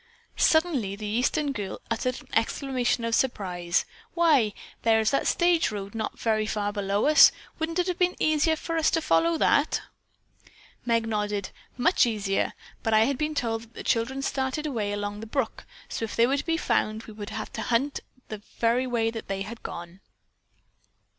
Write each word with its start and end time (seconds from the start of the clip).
Suddenly 0.37 0.95
the 0.95 1.05
Eastern 1.05 1.51
girl 1.51 1.79
uttered 1.91 2.21
an 2.21 2.27
exclamation 2.33 3.05
of 3.05 3.13
surprise. 3.13 3.85
"Why, 4.15 4.51
there 4.81 4.99
is 4.99 5.11
the 5.11 5.23
stage 5.25 5.69
road 5.69 5.93
not 5.93 6.17
very 6.17 6.47
far 6.47 6.73
below 6.73 7.05
us. 7.05 7.31
Wouldn't 7.59 7.77
it 7.77 7.85
have 7.85 7.99
been 7.99 8.15
easier 8.19 8.55
for 8.55 8.77
us 8.77 8.89
to 8.89 8.99
follow 8.99 9.37
that?" 9.37 9.83
Meg 10.87 11.07
nodded. 11.07 11.51
"Much 11.77 12.07
easier, 12.07 12.53
but 12.81 12.95
I 12.95 13.01
had 13.01 13.19
been 13.19 13.35
told 13.35 13.61
that 13.61 13.73
the 13.75 13.83
children 13.83 14.23
started 14.23 14.65
away 14.65 14.91
along 14.91 15.19
the 15.19 15.27
brook, 15.27 15.65
so 15.87 16.03
if 16.03 16.15
they 16.15 16.25
were 16.25 16.37
to 16.37 16.45
be 16.47 16.57
found 16.57 17.03
we 17.03 17.13
would 17.13 17.29
have 17.29 17.53
to 17.53 17.61
hunt 17.61 17.99
in 18.31 18.41
the 18.59 18.87
way 18.89 19.11
they 19.11 19.43
had 19.43 19.61
gone." 19.61 19.99